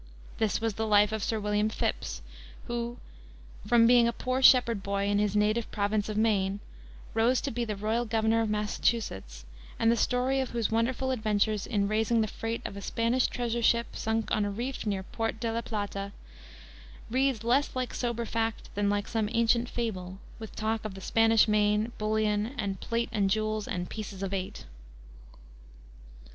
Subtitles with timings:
[0.39, 2.23] This was the life of Sir William Phipps,
[2.65, 2.97] who,
[3.67, 6.59] from being a poor shepherd boy in his native province of Maine,
[7.13, 9.45] rose to be the royal governor of Massachusetts,
[9.77, 13.61] and the story of whose wonderful adventures in raising the freight of a Spanish treasure
[13.61, 16.13] ship, sunk on a reef near Port de la Plata,
[17.11, 21.47] reads less like sober fact than like some ancient fable, with talk of the Spanish
[21.47, 24.65] main, bullion, and plate and jewels and "pieces of eight."